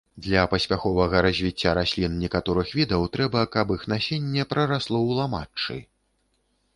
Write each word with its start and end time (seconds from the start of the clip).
Для 0.25 0.43
паспяховага 0.51 1.19
развіцця 1.25 1.73
раслін 1.79 2.15
некаторых 2.23 2.71
відаў 2.79 3.05
трэба, 3.17 3.43
каб 3.57 3.73
іх 3.75 3.83
насенне 3.93 4.47
прарасло 4.55 4.97
ў 5.07 5.11
ламаччы. 5.21 5.77